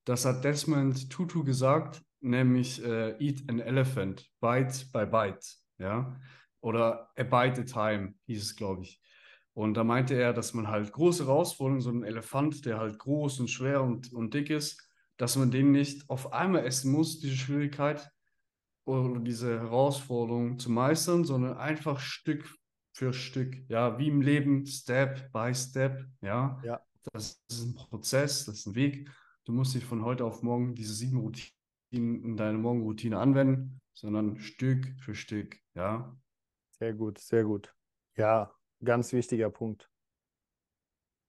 [0.05, 5.39] Das hat Desmond Tutu gesagt, nämlich äh, Eat an Elephant, Bite by Bite
[5.77, 6.19] ja,
[6.61, 9.01] oder A Bite a Time hieß es, glaube ich.
[9.53, 13.39] Und da meinte er, dass man halt große Herausforderungen, so ein Elefant, der halt groß
[13.39, 17.35] und schwer und, und dick ist, dass man den nicht auf einmal essen muss, diese
[17.35, 18.11] Schwierigkeit
[18.85, 22.53] oder diese Herausforderung zu meistern, sondern einfach Stück
[22.95, 26.61] für Stück, ja, wie im Leben, Step by Step, ja.
[26.63, 26.81] ja.
[27.11, 29.09] Das ist ein Prozess, das ist ein Weg.
[29.45, 31.53] Du musst dich von heute auf morgen diese sieben Routinen
[31.91, 36.15] in deine Morgenroutine anwenden sondern Stück für Stück, ja.
[36.71, 37.73] Sehr gut, sehr gut.
[38.15, 39.89] Ja, ganz wichtiger Punkt.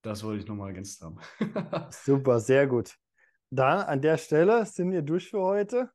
[0.02, 1.18] Das wollte ich nochmal ergänzt haben.
[1.90, 2.94] Super, sehr gut.
[3.50, 5.90] Dann an der Stelle sind wir durch für heute.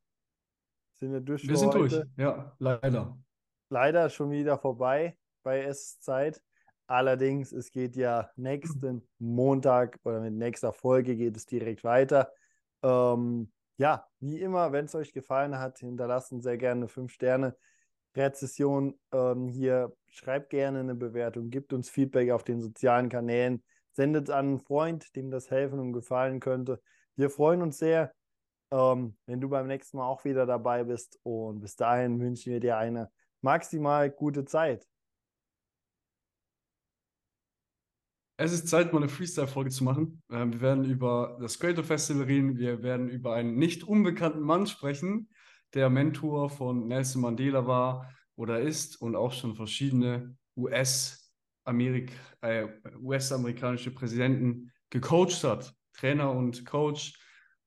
[1.00, 1.88] Sind wir durch wir für heute?
[1.88, 3.18] Sind durch, ja, leider.
[3.70, 6.42] Leider schon wieder vorbei bei S-Zeit.
[6.86, 12.30] Allerdings, es geht ja nächsten Montag oder mit nächster Folge geht es direkt weiter.
[12.82, 19.48] Ähm, ja, wie immer, wenn es euch gefallen hat, hinterlasst sehr gerne eine 5-Sterne-Rezession ähm,
[19.48, 19.96] hier.
[20.08, 24.60] Schreibt gerne eine Bewertung, gibt uns Feedback auf den sozialen Kanälen, sendet es an einen
[24.60, 26.82] Freund, dem das helfen und gefallen könnte.
[27.16, 28.12] Wir freuen uns sehr,
[28.70, 31.18] ähm, wenn du beim nächsten Mal auch wieder dabei bist.
[31.22, 34.86] Und bis dahin wünschen wir dir eine maximal gute Zeit.
[38.36, 40.22] Es ist Zeit, mal eine Freestyle-Folge zu machen.
[40.30, 42.56] Ähm, wir werden über das Creator Festival reden.
[42.56, 45.28] Wir werden über einen nicht unbekannten Mann sprechen,
[45.74, 52.66] der Mentor von Nelson Mandela war oder ist und auch schon verschiedene US-Amerik äh,
[53.02, 55.74] US-amerikanische Präsidenten gecoacht hat.
[55.92, 57.18] Trainer und Coach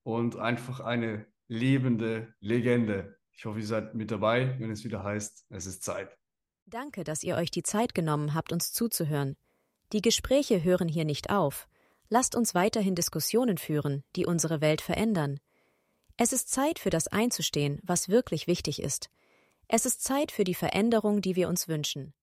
[0.04, 3.18] und einfach eine lebende Legende.
[3.32, 6.18] Ich hoffe, ihr seid mit dabei, wenn es wieder heißt, es ist Zeit.
[6.66, 9.36] Danke, dass ihr euch die Zeit genommen habt, uns zuzuhören.
[9.92, 11.68] Die Gespräche hören hier nicht auf.
[12.10, 15.40] Lasst uns weiterhin Diskussionen führen, die unsere Welt verändern.
[16.18, 19.10] Es ist Zeit für das einzustehen, was wirklich wichtig ist.
[19.68, 22.14] Es ist Zeit für die Veränderung, die wir uns wünschen.